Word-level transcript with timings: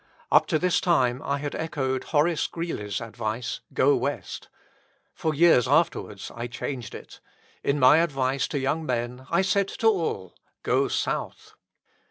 Up 0.31 0.47
to 0.47 0.57
this 0.57 0.81
time 0.81 1.21
I 1.23 1.37
had 1.37 1.53
echoed 1.53 2.05
Horace 2.05 2.47
Greeley's 2.47 3.01
advice, 3.01 3.59
"Go 3.71 3.95
West." 3.95 4.49
For 5.13 5.31
years 5.35 5.67
afterwards 5.67 6.31
I 6.33 6.47
changed 6.47 6.95
it. 6.95 7.19
In 7.63 7.79
my 7.79 7.97
advice 7.97 8.47
to 8.47 8.57
young 8.57 8.83
men 8.83 9.27
I 9.29 9.43
said 9.43 9.67
to 9.67 9.87
all, 9.89 10.33
"Go 10.63 10.87
South." 10.87 11.53